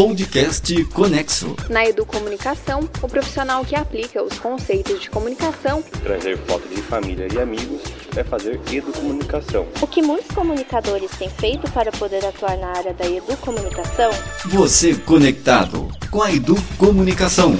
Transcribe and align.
Podcast 0.00 0.84
Conexo. 0.86 1.54
Na 1.68 1.84
Educomunicação, 1.84 2.88
o 3.02 3.06
profissional 3.06 3.62
que 3.66 3.76
aplica 3.76 4.22
os 4.22 4.38
conceitos 4.38 4.98
de 4.98 5.10
comunicação, 5.10 5.82
trazer 6.02 6.38
foto 6.46 6.66
de 6.70 6.80
família 6.80 7.28
e 7.30 7.38
amigos, 7.38 7.82
é 8.16 8.24
fazer 8.24 8.58
educomunicação. 8.72 9.68
O 9.78 9.86
que 9.86 10.00
muitos 10.00 10.34
comunicadores 10.34 11.10
têm 11.18 11.28
feito 11.28 11.70
para 11.72 11.92
poder 11.92 12.24
atuar 12.24 12.56
na 12.56 12.68
área 12.68 12.94
da 12.94 13.04
educomunicação? 13.04 14.10
Você 14.46 14.94
conectado 14.94 15.90
com 16.10 16.22
a 16.22 16.32
Educomunicação. 16.32 17.54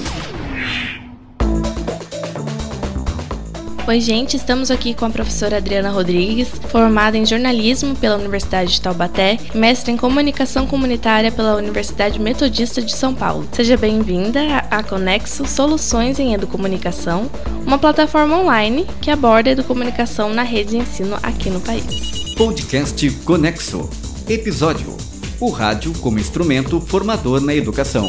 Oi, 3.91 4.01
gente, 4.01 4.37
estamos 4.37 4.71
aqui 4.71 4.95
com 4.95 5.05
a 5.05 5.11
professora 5.11 5.57
Adriana 5.57 5.91
Rodrigues, 5.91 6.47
formada 6.69 7.19
em 7.19 7.27
jornalismo 7.27 7.97
pela 7.97 8.17
Universidade 8.17 8.75
de 8.75 8.81
Taubaté 8.81 9.37
mestre 9.53 9.91
em 9.91 9.97
comunicação 9.97 10.65
comunitária 10.65 11.33
pela 11.33 11.57
Universidade 11.57 12.21
Metodista 12.21 12.81
de 12.81 12.93
São 12.93 13.13
Paulo. 13.13 13.49
Seja 13.51 13.77
bem-vinda 13.77 14.41
a 14.71 14.81
Conexo 14.85 15.45
Soluções 15.45 16.21
em 16.21 16.33
Educomunicação, 16.35 17.29
uma 17.67 17.79
plataforma 17.79 18.39
online 18.39 18.87
que 19.03 19.11
aborda 19.11 19.51
a 19.51 19.55
educomunicação 19.55 20.33
na 20.33 20.45
rede 20.45 20.71
de 20.71 20.77
ensino 20.77 21.19
aqui 21.21 21.51
no 21.51 21.61
país. 21.61 22.37
Podcast 22.37 23.11
Conexo. 23.25 23.91
Episódio: 24.29 24.97
O 25.41 25.51
rádio 25.51 25.93
como 25.95 26.21
instrumento 26.21 26.81
formador 26.81 27.41
na 27.41 27.57
educação. 27.57 28.09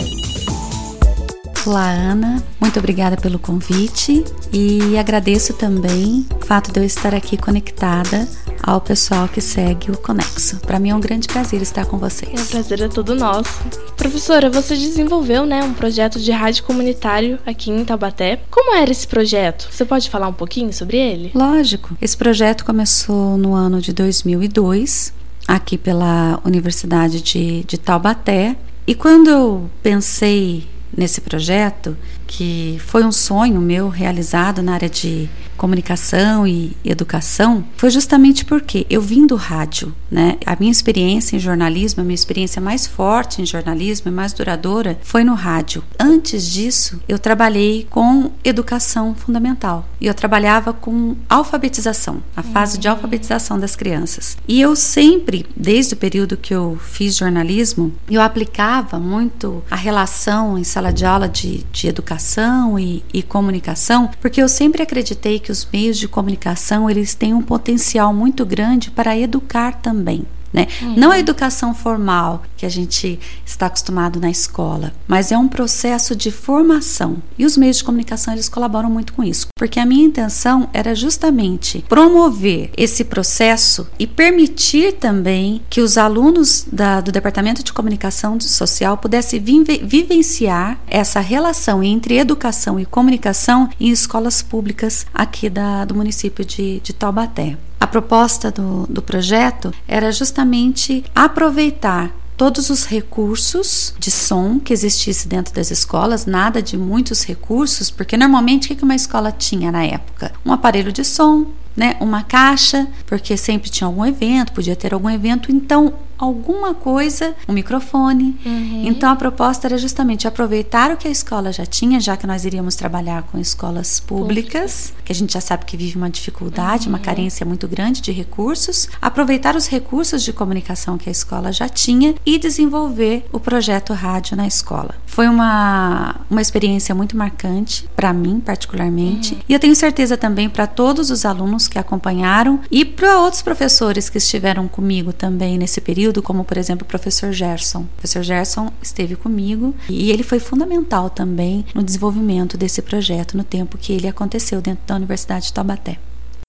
Olá, 1.63 1.91
Ana. 1.91 2.43
Muito 2.59 2.79
obrigada 2.79 3.15
pelo 3.15 3.37
convite 3.37 4.23
e 4.51 4.97
agradeço 4.97 5.53
também 5.53 6.25
o 6.35 6.43
fato 6.43 6.71
de 6.71 6.79
eu 6.79 6.83
estar 6.83 7.13
aqui 7.13 7.37
conectada 7.37 8.27
ao 8.63 8.81
pessoal 8.81 9.27
que 9.27 9.39
segue 9.39 9.91
o 9.91 9.97
Conexo. 9.97 10.59
Para 10.61 10.79
mim 10.79 10.89
é 10.89 10.95
um 10.95 10.99
grande 10.99 11.27
prazer 11.27 11.61
estar 11.61 11.85
com 11.85 11.99
vocês. 11.99 12.33
É 12.33 12.41
um 12.41 12.45
prazer 12.47 12.81
é 12.81 12.87
todo 12.87 13.13
nosso. 13.13 13.61
Professora, 13.95 14.49
você 14.49 14.75
desenvolveu, 14.75 15.45
né, 15.45 15.63
um 15.63 15.75
projeto 15.75 16.19
de 16.19 16.31
rádio 16.31 16.63
comunitário 16.63 17.37
aqui 17.45 17.69
em 17.69 17.85
Taubaté. 17.85 18.39
Como 18.49 18.75
era 18.75 18.89
esse 18.89 19.07
projeto? 19.07 19.67
Você 19.69 19.85
pode 19.85 20.09
falar 20.09 20.29
um 20.29 20.33
pouquinho 20.33 20.73
sobre 20.73 20.97
ele? 20.97 21.31
Lógico. 21.35 21.95
Esse 22.01 22.17
projeto 22.17 22.65
começou 22.65 23.37
no 23.37 23.53
ano 23.53 23.79
de 23.79 23.93
2002, 23.93 25.13
aqui 25.47 25.77
pela 25.77 26.41
Universidade 26.43 27.21
de, 27.21 27.63
de 27.65 27.77
Taubaté. 27.77 28.55
E 28.87 28.95
quando 28.95 29.29
eu 29.29 29.69
pensei 29.83 30.70
nesse 30.95 31.21
projeto, 31.21 31.97
que 32.27 32.77
foi 32.85 33.03
um 33.03 33.11
sonho 33.11 33.61
meu 33.61 33.89
realizado 33.89 34.61
na 34.61 34.73
área 34.73 34.89
de 34.89 35.29
comunicação 35.61 36.47
e 36.47 36.75
educação, 36.83 37.63
foi 37.77 37.91
justamente 37.91 38.43
porque 38.43 38.87
eu 38.89 38.99
vim 38.99 39.27
do 39.27 39.35
rádio, 39.35 39.93
né? 40.09 40.37
A 40.43 40.57
minha 40.59 40.71
experiência 40.71 41.35
em 41.35 41.39
jornalismo, 41.39 42.01
a 42.01 42.03
minha 42.03 42.15
experiência 42.15 42.59
mais 42.59 42.87
forte 42.87 43.43
em 43.43 43.45
jornalismo 43.45 44.09
e 44.09 44.11
mais 44.11 44.33
duradoura 44.33 44.97
foi 45.03 45.23
no 45.23 45.35
rádio. 45.35 45.83
Antes 45.99 46.49
disso, 46.49 46.99
eu 47.07 47.19
trabalhei 47.19 47.85
com 47.91 48.31
educação 48.43 49.13
fundamental 49.13 49.87
e 49.99 50.07
eu 50.07 50.15
trabalhava 50.15 50.73
com 50.73 51.15
alfabetização, 51.29 52.23
a 52.35 52.41
fase 52.41 52.79
de 52.79 52.87
alfabetização 52.87 53.59
das 53.59 53.75
crianças. 53.75 54.35
E 54.47 54.59
eu 54.59 54.75
sempre, 54.75 55.45
desde 55.55 55.93
o 55.93 55.97
período 55.97 56.37
que 56.37 56.55
eu 56.55 56.79
fiz 56.81 57.15
jornalismo, 57.15 57.93
eu 58.09 58.19
aplicava 58.19 58.97
muito 58.97 59.63
a 59.69 59.75
relação 59.75 60.57
em 60.57 60.63
sala 60.63 60.91
de 60.91 61.05
aula 61.05 61.29
de, 61.29 61.63
de 61.71 61.87
educação 61.87 62.79
e, 62.79 63.03
e 63.13 63.21
comunicação, 63.21 64.09
porque 64.19 64.41
eu 64.41 64.49
sempre 64.49 64.81
acreditei 64.81 65.39
que 65.39 65.50
os 65.51 65.67
meios 65.71 65.97
de 65.97 66.07
comunicação 66.07 66.89
eles 66.89 67.13
têm 67.13 67.33
um 67.33 67.41
potencial 67.41 68.13
muito 68.13 68.45
grande 68.45 68.89
para 68.89 69.17
educar 69.17 69.81
também. 69.81 70.25
Né? 70.53 70.67
Uhum. 70.81 70.95
Não 70.97 71.11
a 71.11 71.19
educação 71.19 71.73
formal 71.73 72.43
que 72.57 72.65
a 72.65 72.69
gente 72.69 73.19
está 73.45 73.67
acostumado 73.67 74.19
na 74.19 74.29
escola, 74.29 74.93
mas 75.07 75.31
é 75.31 75.37
um 75.37 75.47
processo 75.47 76.15
de 76.15 76.29
formação. 76.31 77.17
E 77.37 77.45
os 77.45 77.57
meios 77.57 77.77
de 77.77 77.83
comunicação 77.83 78.33
eles 78.33 78.49
colaboram 78.49 78.89
muito 78.89 79.13
com 79.13 79.23
isso, 79.23 79.47
porque 79.55 79.79
a 79.79 79.85
minha 79.85 80.05
intenção 80.05 80.69
era 80.73 80.93
justamente 80.93 81.83
promover 81.87 82.71
esse 82.75 83.03
processo 83.03 83.87
e 83.97 84.05
permitir 84.05 84.93
também 84.93 85.61
que 85.69 85.81
os 85.81 85.97
alunos 85.97 86.65
da, 86.71 87.01
do 87.01 87.11
Departamento 87.11 87.63
de 87.63 87.73
Comunicação 87.73 88.39
Social 88.39 88.97
pudessem 88.97 89.39
vive, 89.39 89.81
vivenciar 89.83 90.79
essa 90.87 91.19
relação 91.19 91.83
entre 91.83 92.17
educação 92.17 92.79
e 92.79 92.85
comunicação 92.85 93.69
em 93.79 93.89
escolas 93.89 94.41
públicas 94.41 95.05
aqui 95.13 95.49
da, 95.49 95.85
do 95.85 95.95
município 95.95 96.43
de, 96.43 96.79
de 96.81 96.93
Taubaté. 96.93 97.57
A 97.81 97.87
proposta 97.87 98.51
do, 98.51 98.85
do 98.87 99.01
projeto 99.01 99.73
era 99.87 100.11
justamente 100.11 101.03
aproveitar 101.15 102.15
todos 102.37 102.69
os 102.69 102.85
recursos 102.85 103.95
de 103.97 104.11
som 104.11 104.59
que 104.59 104.71
existisse 104.71 105.27
dentro 105.27 105.51
das 105.51 105.71
escolas, 105.71 106.27
nada 106.27 106.61
de 106.61 106.77
muitos 106.77 107.23
recursos, 107.23 107.89
porque 107.89 108.15
normalmente 108.15 108.71
o 108.71 108.75
que 108.75 108.83
uma 108.83 108.93
escola 108.93 109.31
tinha 109.31 109.71
na 109.71 109.83
época? 109.83 110.31
Um 110.45 110.53
aparelho 110.53 110.91
de 110.91 111.03
som, 111.03 111.47
né, 111.75 111.97
uma 111.99 112.21
caixa, 112.21 112.87
porque 113.07 113.35
sempre 113.35 113.71
tinha 113.71 113.87
algum 113.87 114.05
evento, 114.05 114.53
podia 114.53 114.75
ter 114.75 114.93
algum 114.93 115.09
evento, 115.09 115.51
então 115.51 115.93
alguma 116.21 116.73
coisa, 116.73 117.35
um 117.47 117.53
microfone. 117.53 118.37
Uhum. 118.45 118.83
Então 118.85 119.09
a 119.09 119.15
proposta 119.15 119.67
era 119.67 119.77
justamente 119.77 120.27
aproveitar 120.27 120.91
o 120.91 120.97
que 120.97 121.07
a 121.07 121.11
escola 121.11 121.51
já 121.51 121.65
tinha, 121.65 121.99
já 121.99 122.15
que 122.15 122.27
nós 122.27 122.45
iríamos 122.45 122.75
trabalhar 122.75 123.23
com 123.23 123.39
escolas 123.39 123.99
públicas, 123.99 124.93
que 125.03 125.11
a 125.11 125.15
gente 125.15 125.33
já 125.33 125.41
sabe 125.41 125.65
que 125.65 125.75
vive 125.75 125.97
uma 125.97 126.09
dificuldade, 126.09 126.87
uhum. 126.87 126.93
uma 126.93 126.99
carência 126.99 127.45
muito 127.45 127.67
grande 127.67 128.01
de 128.01 128.11
recursos, 128.11 128.87
aproveitar 129.01 129.55
os 129.55 129.67
recursos 129.67 130.23
de 130.23 130.31
comunicação 130.31 130.97
que 130.97 131.09
a 131.09 131.11
escola 131.11 131.51
já 131.51 131.67
tinha 131.67 132.15
e 132.25 132.37
desenvolver 132.37 133.25
o 133.31 133.39
projeto 133.39 133.93
rádio 133.93 134.37
na 134.37 134.45
escola. 134.45 134.95
Foi 135.05 135.27
uma, 135.27 136.15
uma 136.29 136.41
experiência 136.41 136.93
muito 136.93 137.17
marcante 137.17 137.89
para 137.95 138.13
mim, 138.13 138.39
particularmente, 138.39 139.33
uhum. 139.33 139.39
e 139.49 139.53
eu 139.53 139.59
tenho 139.59 139.75
certeza 139.75 140.15
também 140.15 140.49
para 140.49 140.67
todos 140.67 141.09
os 141.09 141.25
alunos 141.25 141.67
que 141.67 141.79
acompanharam 141.79 142.59
e 142.69 142.85
para 142.85 143.19
outros 143.19 143.41
professores 143.41 144.09
que 144.09 144.17
estiveram 144.17 144.67
comigo 144.67 145.11
também 145.13 145.57
nesse 145.57 145.81
período 145.81 146.10
período, 146.11 146.21
como 146.21 146.43
por 146.43 146.57
exemplo 146.57 146.83
o 146.83 146.87
professor 146.87 147.31
Gerson. 147.31 147.81
O 147.81 147.87
professor 147.97 148.21
Gerson 148.21 148.71
esteve 148.81 149.15
comigo 149.15 149.73
e 149.89 150.11
ele 150.11 150.23
foi 150.23 150.39
fundamental 150.39 151.09
também 151.09 151.65
no 151.73 151.81
desenvolvimento 151.81 152.57
desse 152.57 152.81
projeto 152.81 153.37
no 153.37 153.43
tempo 153.43 153.77
que 153.77 153.93
ele 153.93 154.07
aconteceu 154.07 154.61
dentro 154.61 154.83
da 154.85 154.95
Universidade 154.95 155.45
de 155.45 155.53
Taubaté. 155.53 155.97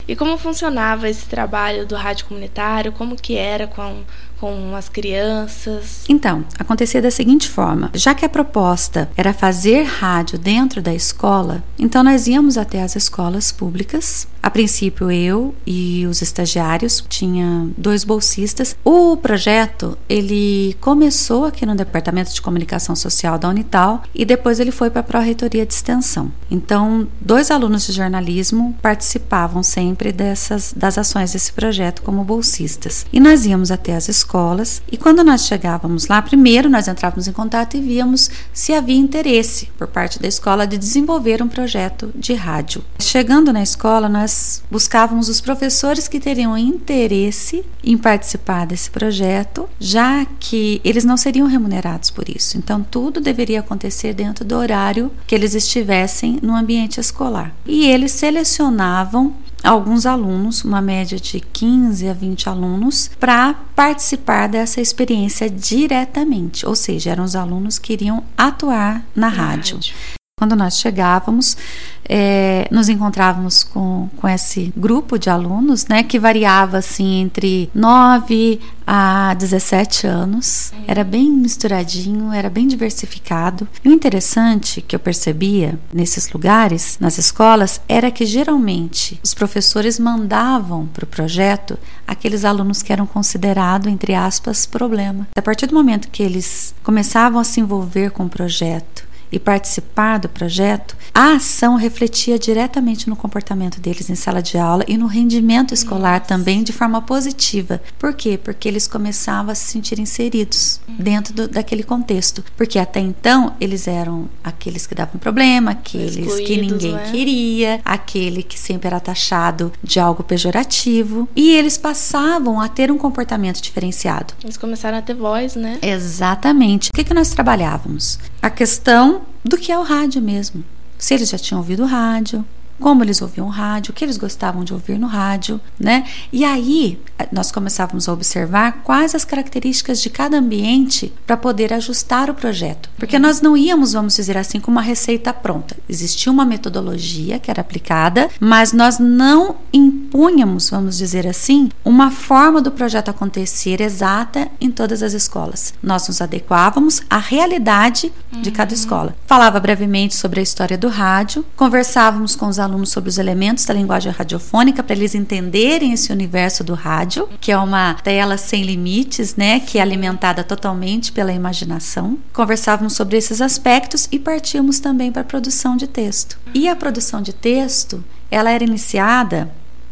E 0.08 0.16
como 0.16 0.36
funcionava 0.36 1.08
esse 1.08 1.26
trabalho 1.26 1.86
do 1.86 1.94
rádio 1.94 2.26
comunitário? 2.26 2.90
Como 2.92 3.14
que 3.14 3.36
era 3.36 3.68
com 3.68 4.02
com 4.42 4.74
as 4.74 4.88
crianças? 4.88 6.04
Então, 6.08 6.44
acontecia 6.58 7.00
da 7.00 7.12
seguinte 7.12 7.48
forma: 7.48 7.92
já 7.94 8.12
que 8.12 8.24
a 8.24 8.28
proposta 8.28 9.08
era 9.16 9.32
fazer 9.32 9.84
rádio 9.84 10.36
dentro 10.36 10.82
da 10.82 10.92
escola, 10.92 11.62
então 11.78 12.02
nós 12.02 12.26
íamos 12.26 12.58
até 12.58 12.82
as 12.82 12.96
escolas 12.96 13.52
públicas. 13.52 14.26
A 14.42 14.50
princípio, 14.50 15.08
eu 15.08 15.54
e 15.64 16.04
os 16.04 16.20
estagiários 16.20 17.02
tinha 17.08 17.68
dois 17.78 18.02
bolsistas. 18.02 18.76
O 18.84 19.16
projeto 19.16 19.96
ele 20.08 20.76
começou 20.80 21.44
aqui 21.44 21.64
no 21.64 21.76
Departamento 21.76 22.34
de 22.34 22.42
Comunicação 22.42 22.96
Social 22.96 23.38
da 23.38 23.48
Unital 23.48 24.02
e 24.12 24.24
depois 24.24 24.58
ele 24.58 24.72
foi 24.72 24.90
para 24.90 25.00
a 25.00 25.04
Pró-Reitoria 25.04 25.64
de 25.64 25.72
Extensão. 25.72 26.32
Então, 26.50 27.06
dois 27.20 27.52
alunos 27.52 27.86
de 27.86 27.92
jornalismo 27.92 28.76
participavam 28.82 29.62
sempre 29.62 30.10
dessas 30.10 30.74
das 30.76 30.98
ações 30.98 31.32
desse 31.32 31.52
projeto 31.52 32.02
como 32.02 32.24
bolsistas. 32.24 33.06
E 33.12 33.20
nós 33.20 33.46
íamos 33.46 33.70
até 33.70 33.94
as 33.94 34.08
escolas 34.08 34.82
e 34.90 34.96
quando 34.96 35.22
nós 35.22 35.46
chegávamos 35.46 36.08
lá, 36.08 36.20
primeiro 36.20 36.68
nós 36.68 36.88
entrávamos 36.88 37.28
em 37.28 37.32
contato 37.32 37.76
e 37.76 37.80
víamos 37.80 38.28
se 38.52 38.72
havia 38.72 38.96
interesse 38.98 39.68
por 39.78 39.86
parte 39.86 40.18
da 40.18 40.26
escola 40.26 40.66
de 40.66 40.76
desenvolver 40.76 41.40
um 41.40 41.48
projeto 41.48 42.10
de 42.16 42.34
rádio. 42.34 42.82
Chegando 42.98 43.52
na 43.52 43.62
escola, 43.62 44.08
nós 44.08 44.31
buscávamos 44.70 45.28
os 45.28 45.40
professores 45.40 46.08
que 46.08 46.20
teriam 46.20 46.56
interesse 46.56 47.64
em 47.82 47.96
participar 47.96 48.66
desse 48.66 48.90
projeto, 48.90 49.68
já 49.78 50.24
que 50.38 50.80
eles 50.84 51.04
não 51.04 51.16
seriam 51.16 51.46
remunerados 51.46 52.10
por 52.10 52.28
isso. 52.28 52.58
Então, 52.58 52.82
tudo 52.82 53.20
deveria 53.20 53.60
acontecer 53.60 54.14
dentro 54.14 54.44
do 54.44 54.56
horário 54.56 55.10
que 55.26 55.34
eles 55.34 55.54
estivessem 55.54 56.38
no 56.42 56.54
ambiente 56.54 57.00
escolar. 57.00 57.54
E 57.66 57.86
eles 57.86 58.12
selecionavam 58.12 59.34
alguns 59.62 60.06
alunos, 60.06 60.64
uma 60.64 60.82
média 60.82 61.18
de 61.18 61.40
15 61.40 62.08
a 62.08 62.12
20 62.12 62.48
alunos, 62.48 63.10
para 63.18 63.54
participar 63.74 64.48
dessa 64.48 64.80
experiência 64.80 65.48
diretamente, 65.48 66.66
ou 66.66 66.74
seja, 66.74 67.10
eram 67.10 67.24
os 67.24 67.36
alunos 67.36 67.78
que 67.78 67.92
iriam 67.92 68.24
atuar 68.36 69.04
na 69.14 69.28
rádio. 69.28 69.76
rádio. 69.76 69.94
Quando 70.42 70.56
nós 70.56 70.76
chegávamos, 70.76 71.56
é, 72.04 72.66
nos 72.68 72.88
encontrávamos 72.88 73.62
com, 73.62 74.08
com 74.16 74.28
esse 74.28 74.72
grupo 74.76 75.16
de 75.16 75.30
alunos, 75.30 75.86
né, 75.86 76.02
que 76.02 76.18
variava 76.18 76.78
assim 76.78 77.20
entre 77.20 77.70
9 77.72 78.58
a 78.84 79.34
17 79.34 80.08
anos. 80.08 80.72
Era 80.88 81.04
bem 81.04 81.30
misturadinho, 81.30 82.32
era 82.32 82.50
bem 82.50 82.66
diversificado. 82.66 83.68
E 83.84 83.88
o 83.88 83.92
interessante 83.92 84.82
que 84.82 84.96
eu 84.96 84.98
percebia 84.98 85.78
nesses 85.92 86.32
lugares, 86.32 86.98
nas 87.00 87.18
escolas, 87.18 87.80
era 87.88 88.10
que 88.10 88.26
geralmente 88.26 89.20
os 89.22 89.34
professores 89.34 89.96
mandavam 89.96 90.88
para 90.88 91.04
o 91.04 91.06
projeto 91.06 91.78
aqueles 92.04 92.44
alunos 92.44 92.82
que 92.82 92.92
eram 92.92 93.06
considerados, 93.06 93.86
entre 93.86 94.12
aspas, 94.12 94.66
problema. 94.66 95.28
A 95.36 95.40
partir 95.40 95.66
do 95.66 95.74
momento 95.76 96.10
que 96.10 96.24
eles 96.24 96.74
começavam 96.82 97.40
a 97.40 97.44
se 97.44 97.60
envolver 97.60 98.10
com 98.10 98.24
o 98.24 98.28
projeto, 98.28 99.11
e 99.32 99.38
participar 99.38 100.18
do 100.18 100.28
projeto, 100.28 100.96
a 101.14 101.32
ação 101.32 101.76
refletia 101.76 102.38
diretamente 102.38 103.08
no 103.08 103.16
comportamento 103.16 103.80
deles 103.80 104.10
em 104.10 104.14
sala 104.14 104.42
de 104.42 104.58
aula 104.58 104.84
e 104.86 104.96
no 104.96 105.06
rendimento 105.06 105.72
escolar 105.72 106.20
também 106.20 106.62
de 106.62 106.72
forma 106.72 107.00
positiva. 107.00 107.80
Por 107.98 108.12
quê? 108.12 108.38
Porque 108.42 108.68
eles 108.68 108.86
começavam 108.86 109.50
a 109.50 109.54
se 109.54 109.64
sentir 109.64 109.98
inseridos 109.98 110.80
dentro 110.86 111.32
do, 111.32 111.48
daquele 111.48 111.82
contexto. 111.82 112.44
Porque 112.56 112.78
até 112.78 113.00
então 113.00 113.54
eles 113.60 113.88
eram 113.88 114.28
aqueles 114.44 114.86
que 114.86 114.94
davam 114.94 115.18
problema, 115.18 115.72
aqueles 115.72 116.16
Excluídos, 116.16 116.46
que 116.46 116.60
ninguém 116.60 116.92
né? 116.92 117.10
queria, 117.10 117.80
aquele 117.84 118.42
que 118.42 118.58
sempre 118.58 118.86
era 118.86 119.00
taxado 119.00 119.72
de 119.82 119.98
algo 119.98 120.22
pejorativo. 120.22 121.28
E 121.34 121.50
eles 121.52 121.78
passavam 121.78 122.60
a 122.60 122.68
ter 122.68 122.90
um 122.90 122.98
comportamento 122.98 123.60
diferenciado. 123.62 124.34
Eles 124.42 124.56
começaram 124.56 124.98
a 124.98 125.02
ter 125.02 125.14
voz, 125.14 125.56
né? 125.56 125.78
Exatamente. 125.80 126.90
O 126.90 126.92
que, 126.92 127.04
que 127.04 127.14
nós 127.14 127.30
trabalhávamos? 127.30 128.18
A 128.40 128.50
questão 128.50 129.21
do 129.44 129.56
que 129.56 129.72
é 129.72 129.78
o 129.78 129.82
rádio 129.82 130.20
mesmo. 130.22 130.64
Se 130.98 131.14
eles 131.14 131.28
já 131.28 131.38
tinham 131.38 131.60
ouvido 131.60 131.84
rádio, 131.84 132.44
como 132.78 133.02
eles 133.02 133.22
ouviam 133.22 133.48
rádio, 133.48 133.92
o 133.92 133.94
que 133.94 134.04
eles 134.04 134.16
gostavam 134.16 134.64
de 134.64 134.72
ouvir 134.72 134.98
no 134.98 135.06
rádio, 135.06 135.60
né? 135.78 136.04
E 136.32 136.44
aí 136.44 137.00
nós 137.30 137.52
começávamos 137.52 138.08
a 138.08 138.12
observar 138.12 138.82
quais 138.84 139.14
as 139.14 139.24
características 139.24 140.00
de 140.00 140.10
cada 140.10 140.38
ambiente 140.38 141.12
para 141.26 141.36
poder 141.36 141.72
ajustar 141.72 142.30
o 142.30 142.34
projeto. 142.34 142.90
Porque 142.96 143.18
nós 143.18 143.40
não 143.40 143.56
íamos, 143.56 143.92
vamos 143.92 144.16
dizer 144.16 144.36
assim, 144.36 144.60
com 144.60 144.70
uma 144.70 144.82
receita 144.82 145.32
pronta. 145.32 145.76
Existia 145.88 146.32
uma 146.32 146.44
metodologia 146.44 147.38
que 147.38 147.50
era 147.50 147.60
aplicada, 147.60 148.28
mas 148.40 148.72
nós 148.72 148.98
não 148.98 149.56
impunhamos, 149.72 150.70
vamos 150.70 150.96
dizer 150.98 151.26
assim, 151.26 151.68
uma 151.84 152.10
forma 152.10 152.60
do 152.60 152.70
projeto 152.70 153.10
acontecer 153.10 153.80
exata 153.80 154.48
em 154.60 154.70
todas 154.70 155.02
as 155.02 155.12
escolas. 155.12 155.74
Nós 155.82 156.08
nos 156.08 156.20
adequávamos 156.20 157.02
à 157.08 157.18
realidade 157.18 158.12
de 158.40 158.50
cada 158.50 158.70
uhum. 158.70 158.76
escola. 158.76 159.16
Falava 159.26 159.60
brevemente 159.60 160.14
sobre 160.14 160.40
a 160.40 160.42
história 160.42 160.78
do 160.78 160.88
rádio, 160.88 161.44
conversávamos 161.56 162.34
com 162.34 162.46
os 162.46 162.58
alunos 162.58 162.90
sobre 162.90 163.10
os 163.10 163.18
elementos 163.18 163.64
da 163.64 163.74
linguagem 163.74 164.12
radiofônica 164.12 164.82
para 164.82 164.96
eles 164.96 165.14
entenderem 165.14 165.92
esse 165.92 166.12
universo 166.12 166.62
do 166.64 166.74
rádio, 166.74 167.11
que 167.40 167.52
é 167.52 167.58
uma 167.58 167.94
tela 167.94 168.36
sem 168.36 168.62
limites, 168.62 169.36
né, 169.36 169.60
que 169.60 169.78
é 169.78 169.82
alimentada 169.82 170.42
totalmente 170.44 171.12
pela 171.12 171.32
imaginação. 171.32 172.18
Conversávamos 172.32 172.94
sobre 172.94 173.16
esses 173.16 173.40
aspectos 173.40 174.08
e 174.10 174.18
partíamos 174.18 174.80
também 174.80 175.10
para 175.12 175.22
a 175.22 175.24
produção 175.24 175.76
de 175.76 175.86
texto. 175.86 176.38
E 176.54 176.68
a 176.68 176.76
produção 176.76 177.22
de 177.22 177.32
texto, 177.32 178.02
ela 178.30 178.50
era 178.50 178.64
iniciada 178.64 179.50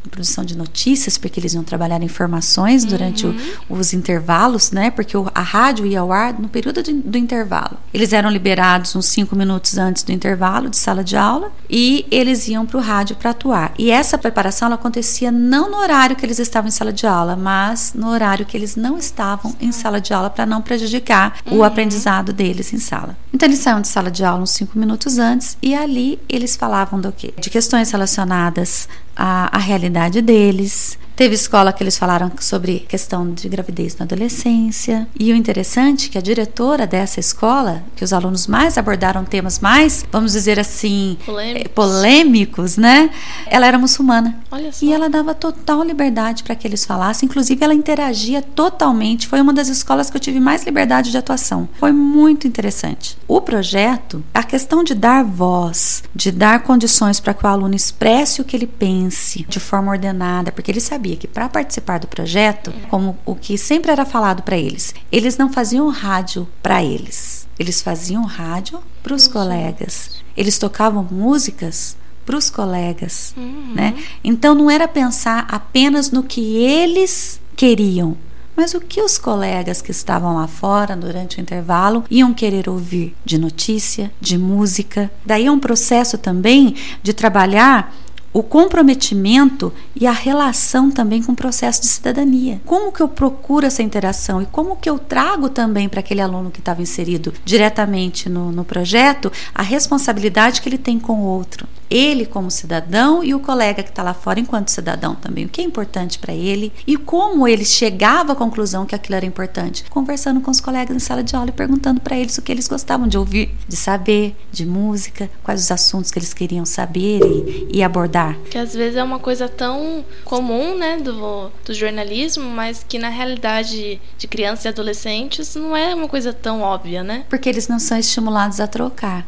produção 0.08 0.44
de 0.44 0.56
notícias, 0.56 1.18
porque 1.18 1.38
eles 1.38 1.54
iam 1.54 1.62
trabalhar 1.62 2.02
informações 2.02 2.84
durante 2.84 3.26
uhum. 3.26 3.36
o, 3.68 3.74
os 3.74 3.92
intervalos, 3.92 4.70
né? 4.70 4.90
Porque 4.90 5.16
o, 5.16 5.30
a 5.34 5.42
rádio 5.42 5.86
ia 5.86 6.00
ao 6.00 6.12
ar 6.12 6.38
no 6.38 6.48
período 6.48 6.82
de, 6.82 6.92
do 6.92 7.18
intervalo. 7.18 7.76
Eles 7.92 8.12
eram 8.12 8.30
liberados 8.30 8.94
uns 8.96 9.06
cinco 9.06 9.36
minutos 9.36 9.76
antes 9.76 10.02
do 10.02 10.12
intervalo 10.12 10.68
de 10.68 10.76
sala 10.76 11.04
de 11.04 11.16
aula 11.16 11.52
e 11.68 12.06
eles 12.10 12.48
iam 12.48 12.64
para 12.64 12.78
o 12.78 12.80
rádio 12.80 13.16
para 13.16 13.30
atuar. 13.30 13.72
E 13.78 13.90
essa 13.90 14.16
preparação 14.16 14.66
ela 14.66 14.74
acontecia 14.76 15.30
não 15.30 15.70
no 15.70 15.78
horário 15.78 16.16
que 16.16 16.24
eles 16.24 16.38
estavam 16.38 16.68
em 16.68 16.72
sala 16.72 16.92
de 16.92 17.06
aula, 17.06 17.36
mas 17.36 17.92
no 17.94 18.08
horário 18.08 18.46
que 18.46 18.56
eles 18.56 18.76
não 18.76 18.96
estavam 18.96 19.54
em 19.60 19.72
sala 19.72 20.00
de 20.00 20.12
aula 20.12 20.30
para 20.30 20.46
não 20.46 20.62
prejudicar 20.62 21.38
uhum. 21.46 21.58
o 21.58 21.64
aprendizado 21.64 22.32
deles 22.32 22.72
em 22.72 22.78
sala. 22.78 23.16
Então 23.32 23.48
eles 23.48 23.58
saíam 23.60 23.80
de 23.80 23.88
sala 23.88 24.10
de 24.10 24.24
aula 24.24 24.42
uns 24.42 24.50
cinco 24.50 24.78
minutos 24.78 25.18
antes 25.18 25.56
e 25.62 25.74
ali 25.74 26.18
eles 26.28 26.56
falavam 26.56 27.00
do 27.00 27.12
quê? 27.12 27.32
De 27.38 27.50
questões 27.50 27.90
relacionadas 27.90 28.88
à, 29.20 29.54
à 29.54 29.58
realidade 29.58 30.18
deles, 30.24 30.96
Teve 31.20 31.34
escola 31.34 31.70
que 31.70 31.82
eles 31.82 31.98
falaram 31.98 32.32
sobre 32.40 32.78
questão 32.88 33.30
de 33.30 33.46
gravidez 33.46 33.94
na 33.98 34.06
adolescência. 34.06 35.06
E 35.14 35.30
o 35.30 35.36
interessante 35.36 36.08
é 36.08 36.12
que 36.12 36.16
a 36.16 36.20
diretora 36.22 36.86
dessa 36.86 37.20
escola, 37.20 37.82
que 37.94 38.02
os 38.02 38.14
alunos 38.14 38.46
mais 38.46 38.78
abordaram 38.78 39.22
temas 39.22 39.58
mais, 39.58 40.02
vamos 40.10 40.32
dizer 40.32 40.58
assim, 40.58 41.18
polêmicos, 41.26 41.72
polêmicos 41.74 42.76
né? 42.78 43.10
Ela 43.46 43.66
era 43.66 43.78
muçulmana. 43.78 44.40
E 44.80 44.94
ela 44.94 45.10
dava 45.10 45.34
total 45.34 45.82
liberdade 45.82 46.42
para 46.42 46.54
que 46.54 46.66
eles 46.66 46.86
falassem. 46.86 47.26
Inclusive, 47.26 47.62
ela 47.62 47.74
interagia 47.74 48.40
totalmente. 48.40 49.28
Foi 49.28 49.42
uma 49.42 49.52
das 49.52 49.68
escolas 49.68 50.08
que 50.08 50.16
eu 50.16 50.20
tive 50.22 50.40
mais 50.40 50.64
liberdade 50.64 51.10
de 51.10 51.18
atuação. 51.18 51.68
Foi 51.78 51.92
muito 51.92 52.46
interessante. 52.46 53.18
O 53.28 53.42
projeto, 53.42 54.24
a 54.32 54.42
questão 54.42 54.82
de 54.82 54.94
dar 54.94 55.22
voz, 55.22 56.02
de 56.14 56.32
dar 56.32 56.62
condições 56.62 57.20
para 57.20 57.34
que 57.34 57.44
o 57.44 57.48
aluno 57.48 57.74
expresse 57.74 58.40
o 58.40 58.44
que 58.44 58.56
ele 58.56 58.66
pense 58.66 59.44
de 59.46 59.60
forma 59.60 59.92
ordenada, 59.92 60.50
porque 60.50 60.70
ele 60.70 60.80
sabia 60.80 61.09
sabia 61.10 61.16
que 61.16 61.26
para 61.26 61.48
participar 61.48 61.98
do 61.98 62.06
projeto, 62.06 62.72
como 62.88 63.18
o 63.24 63.34
que 63.34 63.58
sempre 63.58 63.90
era 63.90 64.04
falado 64.04 64.42
para 64.42 64.56
eles, 64.56 64.94
eles 65.10 65.36
não 65.36 65.52
faziam 65.52 65.88
rádio 65.88 66.46
para 66.62 66.82
eles. 66.82 67.48
Eles 67.58 67.82
faziam 67.82 68.24
rádio 68.24 68.80
para 69.02 69.14
os 69.14 69.26
colegas. 69.26 70.22
Eles 70.36 70.58
tocavam 70.58 71.06
músicas 71.10 71.96
para 72.24 72.36
os 72.36 72.48
colegas, 72.48 73.34
uhum. 73.36 73.72
né? 73.74 73.94
Então 74.22 74.54
não 74.54 74.70
era 74.70 74.86
pensar 74.86 75.46
apenas 75.50 76.10
no 76.10 76.22
que 76.22 76.56
eles 76.56 77.40
queriam, 77.56 78.16
mas 78.56 78.72
o 78.74 78.80
que 78.80 79.02
os 79.02 79.18
colegas 79.18 79.82
que 79.82 79.90
estavam 79.90 80.36
lá 80.36 80.46
fora 80.46 80.96
durante 80.96 81.38
o 81.38 81.40
intervalo 81.40 82.04
iam 82.10 82.32
querer 82.32 82.68
ouvir 82.68 83.14
de 83.24 83.38
notícia, 83.38 84.12
de 84.20 84.38
música. 84.38 85.10
Daí 85.24 85.46
é 85.46 85.50
um 85.50 85.58
processo 85.58 86.16
também 86.16 86.74
de 87.02 87.12
trabalhar 87.12 87.94
o 88.32 88.42
comprometimento 88.42 89.72
e 89.94 90.06
a 90.06 90.12
relação 90.12 90.90
também 90.90 91.22
com 91.22 91.32
o 91.32 91.36
processo 91.36 91.80
de 91.80 91.88
cidadania. 91.88 92.60
Como 92.64 92.92
que 92.92 93.02
eu 93.02 93.08
procuro 93.08 93.66
essa 93.66 93.82
interação 93.82 94.40
e 94.40 94.46
como 94.46 94.76
que 94.76 94.88
eu 94.88 94.98
trago 94.98 95.48
também 95.48 95.88
para 95.88 96.00
aquele 96.00 96.20
aluno 96.20 96.50
que 96.50 96.60
estava 96.60 96.82
inserido 96.82 97.32
diretamente 97.44 98.28
no, 98.28 98.52
no 98.52 98.64
projeto 98.64 99.32
a 99.54 99.62
responsabilidade 99.62 100.60
que 100.60 100.68
ele 100.68 100.78
tem 100.78 100.98
com 100.98 101.14
o 101.14 101.24
outro 101.24 101.66
ele 101.90 102.24
como 102.24 102.50
cidadão 102.50 103.22
e 103.24 103.34
o 103.34 103.40
colega 103.40 103.82
que 103.82 103.90
está 103.90 104.02
lá 104.02 104.14
fora 104.14 104.38
enquanto 104.38 104.68
cidadão 104.68 105.14
também. 105.14 105.44
O 105.44 105.48
que 105.48 105.60
é 105.60 105.64
importante 105.64 106.18
para 106.18 106.32
ele 106.32 106.72
e 106.86 106.96
como 106.96 107.48
ele 107.48 107.64
chegava 107.64 108.32
à 108.32 108.36
conclusão 108.36 108.86
que 108.86 108.94
aquilo 108.94 109.16
era 109.16 109.26
importante. 109.26 109.84
Conversando 109.90 110.40
com 110.40 110.50
os 110.50 110.60
colegas 110.60 110.96
em 110.96 111.00
sala 111.00 111.22
de 111.22 111.34
aula 111.34 111.48
e 111.48 111.52
perguntando 111.52 112.00
para 112.00 112.16
eles 112.16 112.38
o 112.38 112.42
que 112.42 112.52
eles 112.52 112.68
gostavam 112.68 113.08
de 113.08 113.18
ouvir, 113.18 113.54
de 113.66 113.76
saber, 113.76 114.36
de 114.52 114.64
música, 114.64 115.28
quais 115.42 115.64
os 115.64 115.70
assuntos 115.70 116.10
que 116.10 116.18
eles 116.18 116.32
queriam 116.32 116.64
saber 116.64 117.20
e, 117.24 117.78
e 117.78 117.82
abordar. 117.82 118.36
Que 118.50 118.58
às 118.58 118.72
vezes 118.72 118.96
é 118.96 119.02
uma 119.02 119.18
coisa 119.18 119.48
tão 119.48 120.04
comum, 120.24 120.76
né, 120.78 120.98
do, 120.98 121.50
do 121.64 121.74
jornalismo, 121.74 122.44
mas 122.44 122.84
que 122.88 122.98
na 122.98 123.08
realidade 123.08 124.00
de 124.16 124.28
crianças 124.28 124.64
e 124.64 124.68
adolescentes 124.68 125.54
não 125.56 125.76
é 125.76 125.94
uma 125.94 126.08
coisa 126.08 126.32
tão 126.32 126.62
óbvia, 126.62 127.02
né? 127.02 127.24
Porque 127.28 127.48
eles 127.48 127.68
não 127.68 127.78
são 127.78 127.98
estimulados 127.98 128.60
a 128.60 128.66
trocar. 128.66 129.26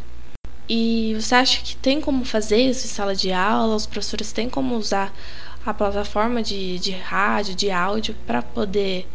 E 0.75 1.15
você 1.21 1.35
acha 1.35 1.61
que 1.63 1.77
tem 1.77 2.01
como 2.01 2.25
fazer 2.25 2.57
isso 2.57 2.87
em 2.87 2.89
sala 2.89 3.15
de 3.15 3.31
aula? 3.31 3.77
Os 3.77 3.85
professores 3.85 4.33
têm 4.33 4.49
como 4.49 4.75
usar 4.75 5.13
a 5.67 5.75
plataforma 5.75 6.43
de, 6.43 6.79
de 6.79 6.93
rádio, 6.93 7.55
de 7.55 7.71
áudio, 7.71 8.17
para 8.27 8.41
poder 8.41 9.07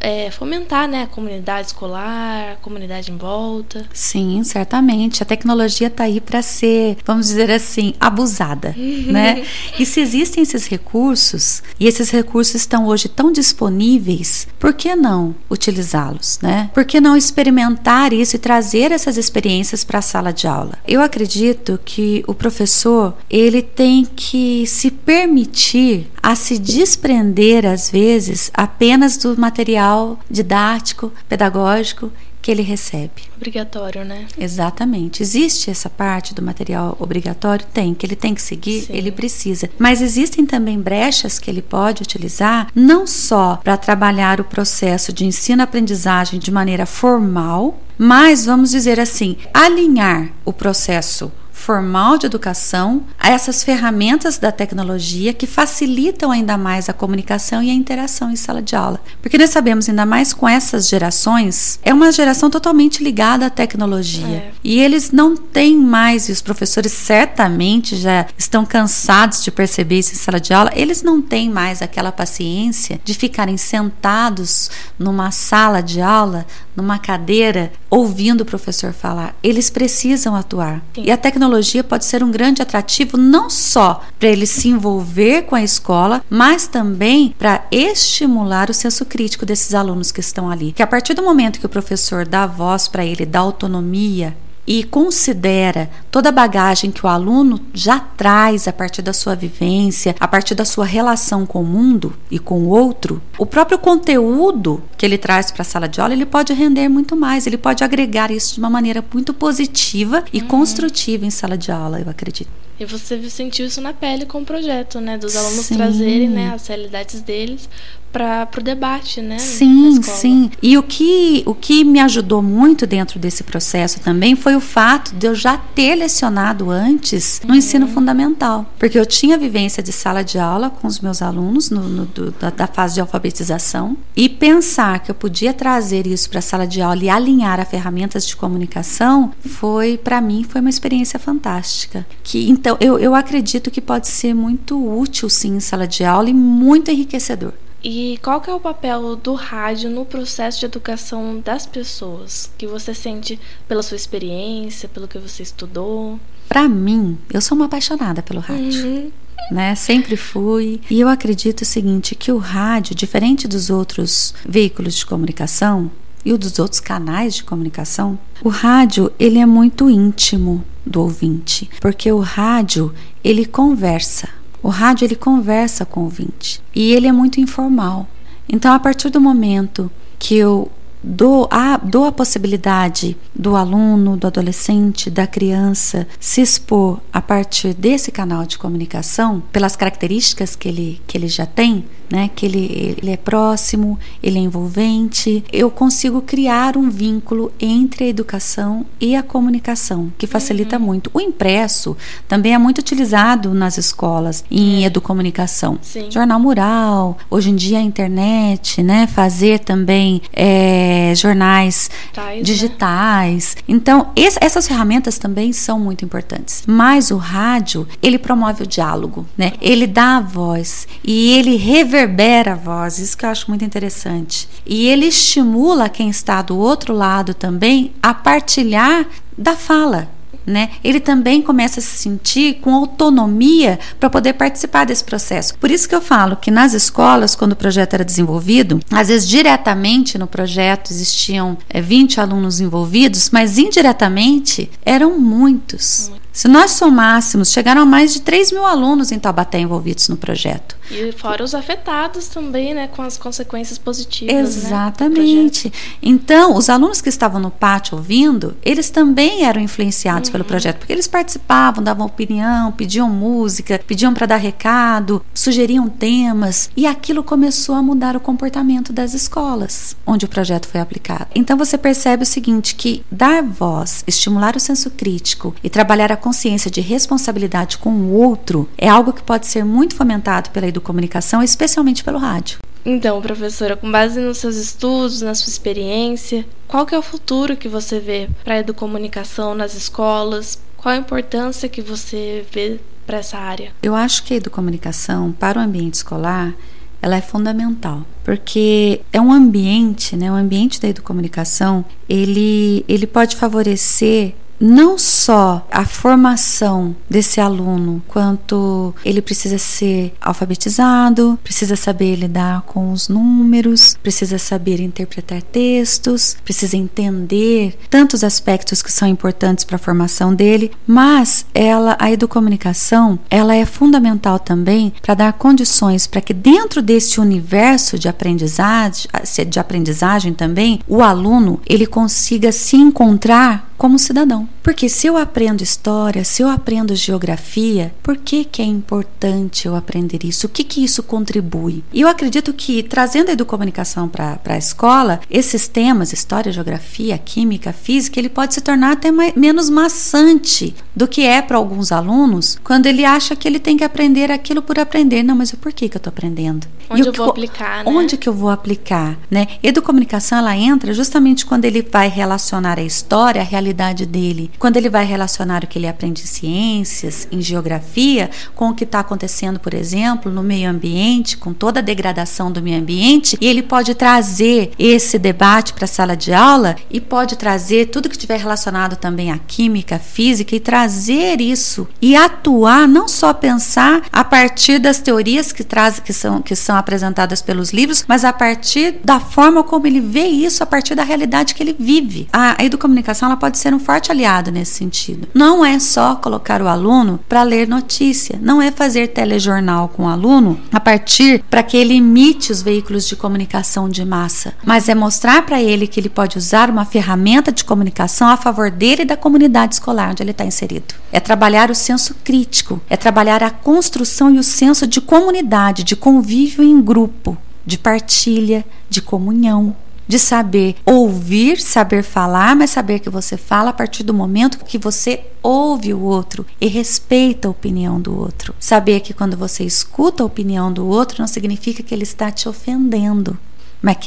é, 0.00 0.30
fomentar 0.30 0.88
né, 0.88 1.02
a 1.02 1.06
comunidade 1.06 1.68
escolar, 1.68 2.52
a 2.52 2.56
comunidade 2.56 3.10
em 3.10 3.16
volta. 3.16 3.86
Sim, 3.92 4.42
certamente. 4.44 5.22
A 5.22 5.26
tecnologia 5.26 5.88
está 5.88 6.04
aí 6.04 6.20
para 6.20 6.42
ser, 6.42 6.96
vamos 7.04 7.26
dizer 7.28 7.50
assim, 7.50 7.94
abusada. 7.98 8.74
né? 9.06 9.44
E 9.78 9.84
se 9.84 10.00
existem 10.00 10.42
esses 10.42 10.66
recursos, 10.66 11.62
e 11.78 11.86
esses 11.86 12.10
recursos 12.10 12.54
estão 12.54 12.86
hoje 12.86 13.08
tão 13.08 13.32
disponíveis, 13.32 14.46
por 14.58 14.72
que 14.72 14.94
não 14.94 15.34
utilizá-los? 15.50 16.38
Né? 16.42 16.70
Por 16.72 16.84
que 16.84 17.00
não 17.00 17.16
experimentar 17.16 18.12
isso 18.12 18.36
e 18.36 18.38
trazer 18.38 18.92
essas 18.92 19.16
experiências 19.16 19.84
para 19.84 19.98
a 19.98 20.02
sala 20.02 20.32
de 20.32 20.46
aula? 20.46 20.78
Eu 20.86 21.00
acredito 21.00 21.78
que 21.84 22.24
o 22.26 22.34
professor 22.34 23.14
ele 23.28 23.62
tem 23.62 24.04
que 24.04 24.66
se 24.66 24.90
permitir 24.90 26.10
a 26.28 26.34
se 26.34 26.58
desprender, 26.58 27.64
às 27.64 27.88
vezes, 27.90 28.50
apenas 28.52 29.16
do 29.16 29.34
material 29.40 30.18
didático, 30.30 31.10
pedagógico 31.26 32.12
que 32.42 32.50
ele 32.50 32.60
recebe. 32.60 33.22
Obrigatório, 33.34 34.04
né? 34.04 34.26
Exatamente. 34.38 35.22
Existe 35.22 35.70
essa 35.70 35.88
parte 35.88 36.34
do 36.34 36.42
material 36.42 36.94
obrigatório? 37.00 37.64
Tem, 37.72 37.94
que 37.94 38.04
ele 38.04 38.14
tem 38.14 38.34
que 38.34 38.42
seguir, 38.42 38.82
Sim. 38.82 38.92
ele 38.92 39.10
precisa. 39.10 39.70
Mas 39.78 40.02
existem 40.02 40.44
também 40.44 40.78
brechas 40.78 41.38
que 41.38 41.50
ele 41.50 41.62
pode 41.62 42.02
utilizar, 42.02 42.68
não 42.74 43.06
só 43.06 43.58
para 43.64 43.78
trabalhar 43.78 44.38
o 44.38 44.44
processo 44.44 45.14
de 45.14 45.24
ensino-aprendizagem 45.24 46.38
de 46.38 46.50
maneira 46.50 46.84
formal, 46.84 47.80
mas 47.96 48.44
vamos 48.44 48.70
dizer 48.70 49.00
assim, 49.00 49.38
alinhar 49.54 50.30
o 50.44 50.52
processo 50.52 51.32
formal 51.68 52.16
de 52.16 52.24
educação 52.24 53.02
a 53.18 53.28
essas 53.28 53.62
ferramentas 53.62 54.38
da 54.38 54.50
tecnologia 54.50 55.34
que 55.34 55.46
facilitam 55.46 56.30
ainda 56.30 56.56
mais 56.56 56.88
a 56.88 56.94
comunicação 56.94 57.62
e 57.62 57.68
a 57.70 57.74
interação 57.74 58.30
em 58.30 58.36
sala 58.36 58.62
de 58.62 58.74
aula. 58.74 58.98
Porque 59.20 59.36
nós 59.36 59.50
sabemos, 59.50 59.86
ainda 59.86 60.06
mais 60.06 60.32
com 60.32 60.48
essas 60.48 60.88
gerações, 60.88 61.78
é 61.82 61.92
uma 61.92 62.10
geração 62.10 62.48
totalmente 62.48 63.04
ligada 63.04 63.44
à 63.44 63.50
tecnologia. 63.50 64.26
É. 64.26 64.50
E 64.64 64.80
eles 64.80 65.12
não 65.12 65.36
têm 65.36 65.76
mais, 65.76 66.30
e 66.30 66.32
os 66.32 66.40
professores 66.40 66.90
certamente 66.90 67.96
já 67.96 68.24
estão 68.38 68.64
cansados 68.64 69.44
de 69.44 69.50
perceber 69.50 69.98
isso 69.98 70.14
em 70.14 70.16
sala 70.16 70.40
de 70.40 70.54
aula, 70.54 70.70
eles 70.74 71.02
não 71.02 71.20
têm 71.20 71.50
mais 71.50 71.82
aquela 71.82 72.10
paciência 72.10 72.98
de 73.04 73.12
ficarem 73.12 73.58
sentados 73.58 74.70
numa 74.98 75.30
sala 75.30 75.82
de 75.82 76.00
aula, 76.00 76.46
numa 76.74 76.98
cadeira, 76.98 77.70
ouvindo 77.90 78.40
o 78.40 78.46
professor 78.46 78.94
falar. 78.94 79.34
Eles 79.42 79.68
precisam 79.68 80.34
atuar. 80.34 80.82
Sim. 80.94 81.02
E 81.04 81.10
a 81.10 81.16
tecnologia 81.16 81.57
pode 81.84 82.04
ser 82.04 82.22
um 82.22 82.30
grande 82.30 82.62
atrativo 82.62 83.16
não 83.16 83.48
só 83.50 84.02
para 84.18 84.28
eles 84.28 84.50
se 84.50 84.68
envolver 84.68 85.42
com 85.42 85.54
a 85.54 85.62
escola, 85.62 86.22
mas 86.28 86.66
também 86.66 87.34
para 87.38 87.64
estimular 87.70 88.70
o 88.70 88.74
senso 88.74 89.04
crítico 89.04 89.46
desses 89.46 89.74
alunos 89.74 90.12
que 90.12 90.20
estão 90.20 90.50
ali. 90.50 90.72
Que 90.72 90.82
a 90.82 90.86
partir 90.86 91.14
do 91.14 91.22
momento 91.22 91.60
que 91.60 91.66
o 91.66 91.70
professor 91.70 92.26
dá 92.26 92.46
voz 92.46 92.88
para 92.88 93.04
ele, 93.04 93.26
dá 93.26 93.40
autonomia, 93.40 94.36
e 94.68 94.84
considera 94.84 95.88
toda 96.10 96.28
a 96.28 96.32
bagagem 96.32 96.90
que 96.90 97.06
o 97.06 97.08
aluno 97.08 97.58
já 97.72 97.98
traz 97.98 98.68
a 98.68 98.72
partir 98.72 99.00
da 99.00 99.14
sua 99.14 99.34
vivência, 99.34 100.14
a 100.20 100.28
partir 100.28 100.54
da 100.54 100.66
sua 100.66 100.84
relação 100.84 101.46
com 101.46 101.62
o 101.62 101.66
mundo 101.66 102.12
e 102.30 102.38
com 102.38 102.60
o 102.60 102.68
outro, 102.68 103.22
o 103.38 103.46
próprio 103.46 103.78
conteúdo 103.78 104.82
que 104.98 105.06
ele 105.06 105.16
traz 105.16 105.50
para 105.50 105.62
a 105.62 105.64
sala 105.64 105.88
de 105.88 106.02
aula, 106.02 106.12
ele 106.12 106.26
pode 106.26 106.52
render 106.52 106.86
muito 106.86 107.16
mais, 107.16 107.46
ele 107.46 107.56
pode 107.56 107.82
agregar 107.82 108.30
isso 108.30 108.52
de 108.52 108.60
uma 108.60 108.68
maneira 108.68 109.02
muito 109.10 109.32
positiva 109.32 110.22
e 110.34 110.42
uhum. 110.42 110.48
construtiva 110.48 111.24
em 111.24 111.30
sala 111.30 111.56
de 111.56 111.72
aula, 111.72 111.98
eu 111.98 112.10
acredito. 112.10 112.67
E 112.80 112.84
você 112.84 113.28
sentiu 113.28 113.66
isso 113.66 113.80
na 113.80 113.92
pele 113.92 114.24
com 114.24 114.40
o 114.40 114.44
projeto, 114.44 115.00
né? 115.00 115.18
Dos 115.18 115.34
alunos 115.34 115.66
Sim. 115.66 115.76
trazerem 115.76 116.28
né, 116.28 116.52
as 116.54 116.66
realidades 116.66 117.20
deles 117.20 117.68
para 118.12 118.48
o 118.58 118.62
debate, 118.62 119.20
né? 119.20 119.38
Sim, 119.38 120.00
sim. 120.02 120.50
E 120.62 120.76
o 120.78 120.82
que, 120.82 121.42
o 121.46 121.54
que 121.54 121.84
me 121.84 122.00
ajudou 122.00 122.42
muito 122.42 122.86
dentro 122.86 123.18
desse 123.18 123.44
processo 123.44 124.00
também 124.00 124.34
foi 124.34 124.56
o 124.56 124.60
fato 124.60 125.14
de 125.14 125.26
eu 125.26 125.34
já 125.34 125.56
ter 125.56 125.94
lecionado 125.94 126.70
antes 126.70 127.40
no 127.44 127.50
uhum. 127.50 127.56
ensino 127.56 127.86
fundamental. 127.86 128.66
Porque 128.78 128.98
eu 128.98 129.06
tinha 129.06 129.36
vivência 129.36 129.82
de 129.82 129.92
sala 129.92 130.22
de 130.22 130.38
aula 130.38 130.70
com 130.70 130.88
os 130.88 131.00
meus 131.00 131.22
alunos 131.22 131.70
no, 131.70 131.82
no 131.82 132.06
do, 132.06 132.30
da, 132.32 132.50
da, 132.50 132.66
fase 132.66 132.94
de 132.94 133.00
alfabetização. 133.00 133.96
E 134.16 134.28
pensar 134.28 135.00
que 135.00 135.10
eu 135.10 135.14
podia 135.14 135.52
trazer 135.52 136.06
isso 136.06 136.28
para 136.30 136.38
a 136.38 136.42
sala 136.42 136.66
de 136.66 136.80
aula 136.80 137.02
e 137.02 137.10
alinhar 137.10 137.60
a 137.60 137.64
ferramentas 137.64 138.26
de 138.26 138.36
comunicação 138.36 139.32
foi, 139.40 139.98
para 139.98 140.20
mim, 140.20 140.44
foi 140.48 140.60
uma 140.60 140.70
experiência 140.70 141.18
fantástica. 141.18 142.06
Que, 142.22 142.48
então, 142.48 142.67
eu, 142.80 142.98
eu 142.98 143.14
acredito 143.14 143.70
que 143.70 143.80
pode 143.80 144.08
ser 144.08 144.34
muito 144.34 144.76
útil, 144.98 145.28
sim, 145.28 145.56
em 145.56 145.60
sala 145.60 145.86
de 145.86 146.04
aula 146.04 146.28
e 146.28 146.34
muito 146.34 146.90
enriquecedor. 146.90 147.52
E 147.82 148.18
qual 148.22 148.40
que 148.40 148.50
é 148.50 148.54
o 148.54 148.58
papel 148.58 149.14
do 149.14 149.34
rádio 149.34 149.88
no 149.88 150.04
processo 150.04 150.58
de 150.58 150.66
educação 150.66 151.40
das 151.40 151.64
pessoas? 151.64 152.50
Que 152.58 152.66
você 152.66 152.92
sente 152.92 153.38
pela 153.68 153.82
sua 153.82 153.96
experiência, 153.96 154.88
pelo 154.88 155.06
que 155.06 155.18
você 155.18 155.44
estudou? 155.44 156.18
Para 156.48 156.68
mim, 156.68 157.16
eu 157.32 157.40
sou 157.40 157.56
uma 157.56 157.66
apaixonada 157.66 158.22
pelo 158.22 158.40
rádio. 158.40 158.84
Uhum. 158.84 159.12
Né? 159.52 159.74
Sempre 159.76 160.16
fui. 160.16 160.80
E 160.90 161.00
eu 161.00 161.08
acredito 161.08 161.62
o 161.62 161.64
seguinte, 161.64 162.16
que 162.16 162.32
o 162.32 162.38
rádio, 162.38 162.94
diferente 162.94 163.46
dos 163.46 163.70
outros 163.70 164.34
veículos 164.46 164.94
de 164.94 165.06
comunicação 165.06 165.90
e 166.34 166.38
dos 166.38 166.58
outros 166.58 166.80
canais 166.80 167.34
de 167.34 167.44
comunicação, 167.44 168.18
o 168.42 168.48
rádio, 168.48 169.12
ele 169.18 169.38
é 169.38 169.46
muito 169.46 169.90
íntimo 169.90 170.64
do 170.84 171.02
ouvinte, 171.02 171.68
porque 171.80 172.10
o 172.10 172.20
rádio, 172.20 172.94
ele 173.22 173.44
conversa 173.44 174.28
o 174.62 174.68
rádio 174.68 175.04
ele 175.04 175.14
conversa 175.14 175.84
com 175.84 176.00
o 176.00 176.04
ouvinte 176.04 176.60
e 176.74 176.92
ele 176.92 177.06
é 177.06 177.12
muito 177.12 177.40
informal. 177.40 178.06
Então, 178.48 178.72
a 178.72 178.78
partir 178.78 179.10
do 179.10 179.20
momento 179.20 179.90
que 180.18 180.36
eu 180.36 180.70
dou 181.02 181.48
a, 181.50 181.76
dou 181.76 182.06
a 182.06 182.12
possibilidade 182.12 183.16
do 183.34 183.54
aluno, 183.54 184.16
do 184.16 184.26
adolescente, 184.26 185.10
da 185.10 185.26
criança 185.26 186.08
se 186.18 186.40
expor 186.40 187.00
a 187.12 187.22
partir 187.22 187.72
desse 187.72 188.10
canal 188.10 188.44
de 188.44 188.58
comunicação, 188.58 189.42
pelas 189.52 189.76
características 189.76 190.56
que 190.56 190.68
ele, 190.68 191.00
que 191.06 191.16
ele 191.16 191.28
já 191.28 191.46
tem, 191.46 191.84
né? 192.10 192.30
Que 192.34 192.46
ele, 192.46 192.96
ele 192.98 193.10
é 193.10 193.16
próximo, 193.16 193.98
ele 194.22 194.38
é 194.38 194.42
envolvente. 194.42 195.44
Eu 195.52 195.70
consigo 195.70 196.22
criar 196.22 196.76
um 196.76 196.90
vínculo 196.90 197.52
entre 197.60 198.04
a 198.04 198.08
educação 198.08 198.86
e 199.00 199.14
a 199.14 199.22
comunicação, 199.22 200.12
que 200.16 200.26
facilita 200.26 200.76
uhum. 200.76 200.84
muito. 200.84 201.10
O 201.12 201.20
impresso 201.20 201.96
também 202.26 202.54
é 202.54 202.58
muito 202.58 202.78
utilizado 202.78 203.52
nas 203.54 203.78
escolas 203.78 204.44
em 204.50 204.84
é. 204.84 204.86
educomunicação. 204.86 205.78
Sim. 205.82 206.10
Jornal 206.10 206.40
mural, 206.40 207.18
hoje 207.30 207.50
em 207.50 207.56
dia 207.56 207.78
a 207.78 207.82
internet, 207.82 208.82
né? 208.82 209.06
Fazer 209.06 209.60
também 209.60 210.22
é, 210.32 211.12
jornais 211.14 211.90
Tais, 212.12 212.44
digitais. 212.44 213.56
Né? 213.56 213.62
Então, 213.68 214.08
esse, 214.16 214.38
essas 214.40 214.66
ferramentas 214.66 215.18
também 215.18 215.52
são 215.52 215.78
muito 215.78 216.04
importantes. 216.04 216.62
Mas 216.66 217.10
o 217.10 217.16
rádio, 217.16 217.86
ele 218.02 218.18
promove 218.18 218.62
o 218.62 218.66
diálogo, 218.66 219.26
né? 219.36 219.52
Ele 219.60 219.86
dá 219.86 220.16
a 220.16 220.20
voz 220.20 220.86
e 221.04 221.32
ele 221.32 221.56
reverbera 221.56 221.97
reverbera 221.98 222.52
a 222.52 222.56
voz, 222.56 222.98
isso 222.98 223.16
que 223.16 223.24
eu 223.24 223.30
acho 223.30 223.48
muito 223.48 223.64
interessante. 223.64 224.48
E 224.64 224.86
ele 224.86 225.06
estimula 225.06 225.88
quem 225.88 226.08
está 226.08 226.40
do 226.42 226.56
outro 226.56 226.94
lado 226.94 227.34
também 227.34 227.92
a 228.02 228.14
partilhar 228.14 229.06
da 229.36 229.56
fala. 229.56 230.08
Né? 230.46 230.70
Ele 230.82 230.98
também 230.98 231.42
começa 231.42 231.78
a 231.78 231.82
se 231.82 231.90
sentir 231.90 232.54
com 232.62 232.74
autonomia 232.74 233.78
para 234.00 234.08
poder 234.08 234.32
participar 234.32 234.86
desse 234.86 235.04
processo. 235.04 235.54
Por 235.58 235.70
isso 235.70 235.86
que 235.86 235.94
eu 235.94 236.00
falo 236.00 236.36
que 236.36 236.50
nas 236.50 236.72
escolas, 236.72 237.34
quando 237.34 237.52
o 237.52 237.56
projeto 237.56 237.92
era 237.92 238.04
desenvolvido, 238.04 238.80
às 238.90 239.08
vezes 239.08 239.28
diretamente 239.28 240.16
no 240.16 240.26
projeto 240.26 240.90
existiam 240.90 241.58
é, 241.68 241.82
20 241.82 242.18
alunos 242.18 242.60
envolvidos, 242.60 243.28
mas 243.30 243.58
indiretamente 243.58 244.70
eram 244.86 245.18
muitos. 245.18 246.10
Se 246.32 246.48
nós 246.48 246.70
somássemos, 246.70 247.50
chegaram 247.52 247.82
a 247.82 247.86
mais 247.86 248.14
de 248.14 248.22
3 248.22 248.52
mil 248.52 248.64
alunos 248.64 249.12
em 249.12 249.18
Taubaté 249.18 249.58
envolvidos 249.58 250.08
no 250.08 250.16
projeto. 250.16 250.77
E 250.90 251.12
fora 251.12 251.44
os 251.44 251.54
afetados 251.54 252.28
também, 252.28 252.74
né, 252.74 252.88
com 252.88 253.02
as 253.02 253.16
consequências 253.16 253.78
positivas. 253.78 254.34
Né, 254.34 254.40
Exatamente. 254.40 255.68
Né, 255.68 255.72
então, 256.02 256.56
os 256.56 256.68
alunos 256.68 257.00
que 257.00 257.08
estavam 257.08 257.40
no 257.40 257.50
pátio 257.50 257.96
ouvindo, 257.96 258.56
eles 258.62 258.90
também 258.90 259.44
eram 259.44 259.60
influenciados 259.60 260.28
uhum. 260.28 260.32
pelo 260.32 260.44
projeto, 260.44 260.78
porque 260.78 260.92
eles 260.92 261.06
participavam, 261.06 261.82
davam 261.82 262.06
opinião, 262.06 262.72
pediam 262.72 263.08
música, 263.08 263.80
pediam 263.86 264.14
para 264.14 264.26
dar 264.26 264.36
recado, 264.36 265.24
sugeriam 265.34 265.88
temas, 265.88 266.70
e 266.76 266.86
aquilo 266.86 267.22
começou 267.22 267.74
a 267.74 267.82
mudar 267.82 268.16
o 268.16 268.20
comportamento 268.20 268.92
das 268.92 269.14
escolas 269.14 269.96
onde 270.06 270.24
o 270.24 270.28
projeto 270.28 270.66
foi 270.66 270.80
aplicado. 270.80 271.26
Então, 271.34 271.56
você 271.56 271.76
percebe 271.76 272.22
o 272.22 272.26
seguinte: 272.26 272.74
que 272.74 273.04
dar 273.10 273.42
voz, 273.42 274.02
estimular 274.06 274.56
o 274.56 274.60
senso 274.60 274.90
crítico 274.90 275.54
e 275.62 275.68
trabalhar 275.68 276.10
a 276.10 276.16
consciência 276.16 276.70
de 276.70 276.80
responsabilidade 276.80 277.78
com 277.78 277.90
o 277.90 278.12
outro 278.12 278.68
é 278.76 278.88
algo 278.88 279.12
que 279.12 279.22
pode 279.22 279.46
ser 279.46 279.64
muito 279.64 279.94
fomentado 279.94 280.50
pela 280.50 280.66
educomunicação, 280.78 281.42
especialmente 281.42 282.02
pelo 282.02 282.18
rádio. 282.18 282.58
Então, 282.84 283.20
professora, 283.20 283.76
com 283.76 283.90
base 283.90 284.18
nos 284.20 284.38
seus 284.38 284.56
estudos, 284.56 285.20
na 285.20 285.34
sua 285.34 285.50
experiência, 285.50 286.46
qual 286.66 286.86
que 286.86 286.94
é 286.94 286.98
o 286.98 287.02
futuro 287.02 287.56
que 287.56 287.68
você 287.68 288.00
vê 288.00 288.28
para 288.42 288.54
a 288.54 288.58
educomunicação 288.58 289.54
nas 289.54 289.74
escolas? 289.74 290.58
Qual 290.76 290.94
a 290.94 290.98
importância 290.98 291.68
que 291.68 291.82
você 291.82 292.46
vê 292.50 292.78
para 293.06 293.18
essa 293.18 293.36
área? 293.36 293.72
Eu 293.82 293.94
acho 293.94 294.22
que 294.22 294.32
a 294.32 294.36
educomunicação 294.36 295.32
para 295.32 295.58
o 295.58 295.62
ambiente 295.62 295.94
escolar 295.94 296.54
ela 297.00 297.16
é 297.16 297.20
fundamental, 297.20 298.04
porque 298.24 299.00
é 299.12 299.20
um 299.20 299.32
ambiente, 299.32 300.16
né, 300.16 300.30
o 300.32 300.34
ambiente 300.34 300.80
da 300.80 300.88
educomunicação, 300.88 301.84
ele, 302.08 302.84
ele 302.88 303.06
pode 303.06 303.36
favorecer 303.36 304.34
não 304.60 304.98
só 304.98 305.66
a 305.70 305.84
formação 305.84 306.94
desse 307.08 307.40
aluno, 307.40 308.02
quanto 308.08 308.94
ele 309.04 309.22
precisa 309.22 309.58
ser 309.58 310.14
alfabetizado, 310.20 311.38
precisa 311.42 311.76
saber 311.76 312.16
lidar 312.16 312.62
com 312.62 312.92
os 312.92 313.08
números, 313.08 313.96
precisa 314.02 314.38
saber 314.38 314.80
interpretar 314.80 315.42
textos, 315.42 316.36
precisa 316.44 316.76
entender 316.76 317.78
tantos 317.88 318.24
aspectos 318.24 318.82
que 318.82 318.92
são 318.92 319.08
importantes 319.08 319.64
para 319.64 319.76
a 319.76 319.80
formação 319.80 320.34
dele, 320.34 320.70
mas 320.86 321.46
ela, 321.54 321.96
a 321.98 322.10
educomunicação, 322.10 323.18
ela 323.30 323.54
é 323.54 323.64
fundamental 323.64 324.38
também 324.38 324.92
para 325.02 325.14
dar 325.14 325.32
condições 325.34 326.06
para 326.06 326.20
que 326.20 326.34
dentro 326.34 326.82
desse 326.82 327.20
universo 327.20 327.98
de 327.98 328.08
aprendizagem, 328.08 329.08
de 329.48 329.60
aprendizagem 329.60 330.32
também, 330.32 330.80
o 330.86 331.02
aluno 331.02 331.60
ele 331.66 331.86
consiga 331.86 332.50
se 332.52 332.76
encontrar 332.76 333.67
como 333.78 333.98
cidadão. 333.98 334.46
Porque 334.68 334.86
se 334.86 335.06
eu 335.06 335.16
aprendo 335.16 335.62
história, 335.62 336.22
se 336.22 336.42
eu 336.42 336.48
aprendo 336.50 336.94
geografia, 336.94 337.90
por 338.02 338.18
que, 338.18 338.44
que 338.44 338.60
é 338.60 338.66
importante 338.66 339.66
eu 339.66 339.74
aprender 339.74 340.22
isso? 340.24 340.46
O 340.46 340.50
que, 340.50 340.62
que 340.62 340.84
isso 340.84 341.02
contribui? 341.02 341.82
E 341.90 342.02
eu 342.02 342.06
acredito 342.06 342.52
que, 342.52 342.82
trazendo 342.82 343.30
a 343.30 343.32
educomunicação 343.32 344.06
para 344.06 344.38
a 344.44 344.58
escola, 344.58 345.20
esses 345.30 345.68
temas, 345.68 346.12
história, 346.12 346.52
geografia, 346.52 347.16
química, 347.16 347.72
física, 347.72 348.20
ele 348.20 348.28
pode 348.28 348.52
se 348.52 348.60
tornar 348.60 348.92
até 348.92 349.10
mais, 349.10 349.34
menos 349.34 349.70
maçante 349.70 350.74
do 350.94 351.08
que 351.08 351.22
é 351.22 351.40
para 351.40 351.56
alguns 351.56 351.90
alunos 351.90 352.58
quando 352.62 352.84
ele 352.84 353.06
acha 353.06 353.34
que 353.34 353.48
ele 353.48 353.58
tem 353.58 353.74
que 353.74 353.84
aprender 353.84 354.30
aquilo 354.30 354.60
por 354.60 354.78
aprender. 354.78 355.22
Não, 355.22 355.34
mas 355.34 355.50
por 355.52 355.72
que, 355.72 355.88
que 355.88 355.96
eu 355.96 355.98
estou 355.98 356.10
aprendendo? 356.10 356.66
Onde 356.90 357.02
eu, 357.02 357.06
eu 357.06 357.12
vou 357.14 357.30
aplicar, 357.30 357.84
né? 357.84 357.90
Onde 357.90 358.16
que 358.18 358.28
eu 358.28 358.34
vou 358.34 358.50
aplicar, 358.50 359.18
né? 359.30 359.46
Educomunicação, 359.62 360.38
ela 360.38 360.54
entra 360.54 360.92
justamente 360.92 361.46
quando 361.46 361.64
ele 361.64 361.80
vai 361.80 362.08
relacionar 362.08 362.78
a 362.78 362.82
história 362.82 363.40
à 363.40 363.44
realidade 363.44 364.04
dele, 364.04 364.50
quando 364.58 364.76
ele 364.76 364.90
vai 364.90 365.04
relacionar 365.04 365.64
o 365.64 365.66
que 365.66 365.78
ele 365.78 365.86
aprende 365.86 366.22
em 366.22 366.26
ciências, 366.26 367.28
em 367.30 367.40
geografia, 367.40 368.30
com 368.54 368.70
o 368.70 368.74
que 368.74 368.84
está 368.84 369.00
acontecendo, 369.00 369.60
por 369.60 369.74
exemplo, 369.74 370.30
no 370.30 370.42
meio 370.42 370.68
ambiente, 370.68 371.36
com 371.36 371.52
toda 371.52 371.80
a 371.80 371.82
degradação 371.82 372.50
do 372.50 372.62
meio 372.62 372.80
ambiente, 372.80 373.36
e 373.40 373.46
ele 373.46 373.62
pode 373.62 373.94
trazer 373.94 374.72
esse 374.78 375.18
debate 375.18 375.72
para 375.72 375.84
a 375.84 375.88
sala 375.88 376.16
de 376.16 376.32
aula 376.32 376.76
e 376.90 377.00
pode 377.00 377.36
trazer 377.36 377.86
tudo 377.86 378.08
que 378.08 378.16
estiver 378.16 378.38
relacionado 378.38 378.96
também 378.96 379.30
à 379.30 379.38
química, 379.38 379.96
à 379.96 379.98
física 379.98 380.54
e 380.56 380.60
trazer 380.60 381.40
isso 381.40 381.86
e 382.00 382.16
atuar, 382.16 382.88
não 382.88 383.08
só 383.08 383.32
pensar 383.32 384.02
a 384.12 384.24
partir 384.24 384.78
das 384.78 385.00
teorias 385.00 385.52
que 385.52 385.64
traz, 385.64 386.00
que 386.00 386.12
são, 386.12 386.42
que 386.42 386.56
são 386.56 386.76
apresentadas 386.76 387.40
pelos 387.40 387.70
livros, 387.70 388.04
mas 388.08 388.24
a 388.24 388.32
partir 388.32 389.00
da 389.04 389.20
forma 389.20 389.62
como 389.62 389.86
ele 389.86 390.00
vê 390.00 390.26
isso 390.26 390.62
a 390.62 390.66
partir 390.66 390.94
da 390.94 391.04
realidade 391.04 391.54
que 391.54 391.62
ele 391.62 391.76
vive. 391.78 392.28
A, 392.32 392.60
a 392.60 392.64
educomunicação 392.64 393.28
ela 393.28 393.36
pode 393.36 393.58
ser 393.58 393.72
um 393.72 393.78
forte 393.78 394.10
aliado 394.10 394.47
nesse 394.50 394.72
sentido. 394.72 395.28
Não 395.34 395.64
é 395.64 395.78
só 395.78 396.16
colocar 396.16 396.62
o 396.62 396.68
aluno 396.68 397.20
para 397.28 397.42
ler 397.42 397.68
notícia, 397.68 398.38
não 398.40 398.60
é 398.60 398.70
fazer 398.70 399.08
telejornal 399.08 399.88
com 399.88 400.04
o 400.04 400.08
aluno 400.08 400.60
a 400.72 400.80
partir 400.80 401.42
para 401.50 401.62
que 401.62 401.76
ele 401.76 401.94
imite 401.94 402.52
os 402.52 402.62
veículos 402.62 403.06
de 403.06 403.16
comunicação 403.16 403.88
de 403.88 404.04
massa, 404.04 404.54
mas 404.64 404.88
é 404.88 404.94
mostrar 404.94 405.42
para 405.42 405.62
ele 405.62 405.86
que 405.86 405.98
ele 406.00 406.08
pode 406.08 406.38
usar 406.38 406.70
uma 406.70 406.84
ferramenta 406.84 407.50
de 407.52 407.64
comunicação 407.64 408.28
a 408.28 408.36
favor 408.36 408.70
dele 408.70 409.02
e 409.02 409.06
da 409.06 409.16
comunidade 409.16 409.74
escolar 409.74 410.10
onde 410.10 410.22
ele 410.22 410.30
está 410.30 410.44
inserido. 410.44 410.94
É 411.12 411.20
trabalhar 411.20 411.70
o 411.70 411.74
senso 411.74 412.14
crítico, 412.24 412.80
é 412.88 412.96
trabalhar 412.96 413.42
a 413.42 413.50
construção 413.50 414.34
e 414.34 414.38
o 414.38 414.42
senso 414.42 414.86
de 414.86 415.00
comunidade, 415.00 415.84
de 415.84 415.96
convívio 415.96 416.64
em 416.64 416.80
grupo, 416.80 417.36
de 417.64 417.78
partilha, 417.78 418.64
de 418.88 419.02
comunhão, 419.02 419.76
de 420.08 420.18
saber 420.18 420.76
ouvir, 420.84 421.60
saber 421.60 422.02
falar, 422.02 422.56
mas 422.56 422.70
saber 422.70 422.98
que 422.98 423.10
você 423.10 423.36
fala 423.36 423.70
a 423.70 423.74
partir 423.74 424.02
do 424.02 424.14
momento 424.14 424.64
que 424.64 424.78
você 424.78 425.20
ouve 425.42 425.92
o 425.92 426.00
outro 426.00 426.46
e 426.58 426.66
respeita 426.66 427.46
a 427.46 427.50
opinião 427.50 428.00
do 428.00 428.18
outro. 428.18 428.54
Saber 428.58 429.00
que 429.00 429.12
quando 429.12 429.36
você 429.36 429.62
escuta 429.62 430.22
a 430.22 430.26
opinião 430.26 430.72
do 430.72 430.86
outro 430.86 431.20
não 431.20 431.28
significa 431.28 431.82
que 431.82 431.94
ele 431.94 432.02
está 432.02 432.30
te 432.30 432.48
ofendendo 432.48 433.38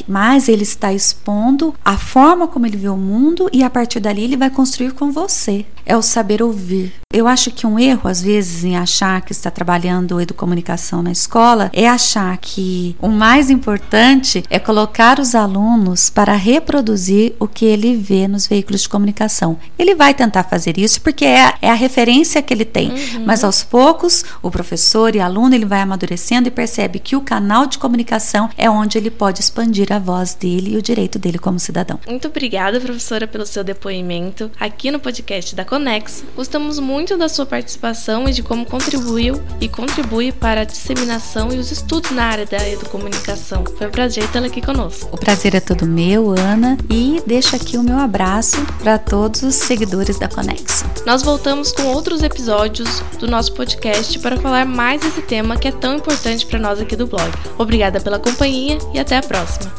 mas 0.06 0.48
ele 0.48 0.62
está 0.62 0.92
expondo 0.92 1.74
a 1.84 1.96
forma 1.96 2.46
como 2.46 2.66
ele 2.66 2.76
vê 2.76 2.88
o 2.88 2.96
mundo 2.96 3.48
e 3.52 3.62
a 3.62 3.70
partir 3.70 4.00
dali 4.00 4.24
ele 4.24 4.36
vai 4.36 4.50
construir 4.50 4.92
com 4.92 5.10
você. 5.10 5.64
É 5.84 5.96
o 5.96 6.02
saber 6.02 6.42
ouvir. 6.42 6.92
Eu 7.12 7.28
acho 7.28 7.50
que 7.50 7.66
um 7.66 7.78
erro, 7.78 8.08
às 8.08 8.22
vezes, 8.22 8.64
em 8.64 8.76
achar 8.76 9.20
que 9.20 9.32
está 9.32 9.50
trabalhando 9.50 10.20
educomunicação 10.20 11.02
na 11.02 11.12
escola 11.12 11.70
é 11.72 11.86
achar 11.86 12.36
que 12.38 12.96
o 13.00 13.08
mais 13.08 13.50
importante 13.50 14.42
é 14.48 14.58
colocar 14.58 15.18
os 15.18 15.34
alunos 15.34 16.08
para 16.08 16.34
reproduzir 16.34 17.34
o 17.38 17.46
que 17.46 17.66
ele 17.66 17.96
vê 17.96 18.26
nos 18.26 18.46
veículos 18.46 18.82
de 18.82 18.88
comunicação. 18.88 19.58
Ele 19.78 19.94
vai 19.94 20.14
tentar 20.14 20.44
fazer 20.44 20.78
isso 20.78 21.02
porque 21.02 21.24
é, 21.24 21.54
é 21.60 21.70
a 21.70 21.74
referência 21.74 22.40
que 22.40 22.54
ele 22.54 22.64
tem, 22.64 22.90
uhum. 22.90 23.24
mas 23.26 23.44
aos 23.44 23.62
poucos, 23.62 24.24
o 24.40 24.50
professor 24.50 25.14
e 25.14 25.20
aluno 25.20 25.54
ele 25.54 25.66
vai 25.66 25.80
amadurecendo 25.80 26.48
e 26.48 26.50
percebe 26.50 26.98
que 26.98 27.14
o 27.14 27.20
canal 27.20 27.66
de 27.66 27.78
comunicação 27.78 28.48
é 28.56 28.70
onde 28.70 28.96
ele 28.96 29.10
pode 29.10 29.40
expandir 29.40 29.62
expandir 29.62 29.92
a 29.92 29.98
voz 29.98 30.34
dele 30.34 30.74
e 30.74 30.76
o 30.76 30.82
direito 30.82 31.18
dele 31.18 31.38
como 31.38 31.58
cidadão. 31.58 31.98
Muito 32.06 32.28
obrigada, 32.28 32.80
professora, 32.80 33.26
pelo 33.26 33.46
seu 33.46 33.64
depoimento 33.64 34.50
aqui 34.58 34.90
no 34.90 34.98
podcast 34.98 35.54
da 35.54 35.64
Conexo. 35.72 36.24
Gostamos 36.36 36.78
muito 36.78 37.16
da 37.16 37.28
sua 37.28 37.46
participação 37.46 38.28
e 38.28 38.32
de 38.32 38.42
como 38.42 38.66
contribuiu 38.66 39.40
e 39.60 39.68
contribui 39.68 40.32
para 40.32 40.60
a 40.60 40.64
disseminação 40.64 41.52
e 41.52 41.58
os 41.58 41.70
estudos 41.72 42.10
na 42.10 42.24
área 42.24 42.46
da 42.46 42.68
educomunicação. 42.68 43.64
Foi 43.78 43.86
um 43.86 43.90
prazer 43.90 44.28
tê-la 44.28 44.48
aqui 44.48 44.60
conosco. 44.60 45.08
O 45.12 45.18
prazer 45.18 45.54
é 45.54 45.60
todo 45.60 45.86
meu, 45.86 46.30
Ana, 46.30 46.76
e 46.90 47.22
deixo 47.26 47.56
aqui 47.56 47.76
o 47.76 47.82
meu 47.82 47.98
abraço 47.98 48.58
para 48.82 48.98
todos 48.98 49.42
os 49.42 49.54
seguidores 49.54 50.18
da 50.18 50.28
Conexo. 50.28 50.84
Nós 51.06 51.22
voltamos 51.22 51.72
com 51.72 51.84
outros 51.84 52.22
episódios 52.22 53.00
do 53.18 53.26
nosso 53.26 53.52
podcast 53.54 54.18
para 54.18 54.36
falar 54.36 54.66
mais 54.66 55.00
desse 55.00 55.22
tema 55.22 55.56
que 55.56 55.68
é 55.68 55.72
tão 55.72 55.96
importante 55.96 56.44
para 56.46 56.58
nós 56.58 56.80
aqui 56.80 56.96
do 56.96 57.06
blog. 57.06 57.30
Obrigada 57.58 58.00
pela 58.00 58.18
companhia 58.18 58.78
e 58.92 58.98
até 58.98 59.16
a 59.16 59.22
próxima 59.22 59.42
próxima. 59.42 59.72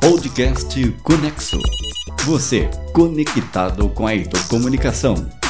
Podcast 0.00 0.92
Conexo. 1.02 1.81
Você 2.24 2.70
conectado 2.92 3.88
com 3.88 4.06
a 4.06 4.14
comunicação. 4.48 5.41